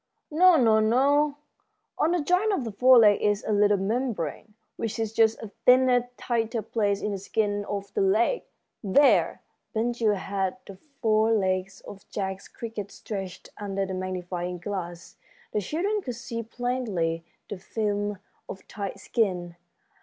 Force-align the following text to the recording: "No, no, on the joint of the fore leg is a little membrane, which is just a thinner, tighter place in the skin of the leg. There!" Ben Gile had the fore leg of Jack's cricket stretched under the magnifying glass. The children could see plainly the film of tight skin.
"No, 0.31 0.55
no, 0.79 1.37
on 1.95 2.11
the 2.13 2.23
joint 2.23 2.51
of 2.51 2.63
the 2.63 2.71
fore 2.71 2.97
leg 2.97 3.21
is 3.21 3.43
a 3.47 3.51
little 3.53 3.77
membrane, 3.77 4.55
which 4.75 4.97
is 4.97 5.13
just 5.13 5.39
a 5.43 5.51
thinner, 5.67 6.09
tighter 6.17 6.63
place 6.63 7.03
in 7.03 7.11
the 7.11 7.19
skin 7.19 7.63
of 7.65 7.93
the 7.93 8.01
leg. 8.01 8.41
There!" 8.83 9.43
Ben 9.75 9.91
Gile 9.91 10.15
had 10.15 10.57
the 10.65 10.75
fore 11.01 11.31
leg 11.33 11.69
of 11.87 12.09
Jack's 12.09 12.47
cricket 12.47 12.89
stretched 12.91 13.49
under 13.59 13.85
the 13.85 13.93
magnifying 13.93 14.57
glass. 14.57 15.17
The 15.51 15.61
children 15.61 16.01
could 16.01 16.15
see 16.15 16.41
plainly 16.41 17.23
the 17.47 17.59
film 17.59 18.17
of 18.49 18.67
tight 18.67 18.99
skin. 18.99 19.55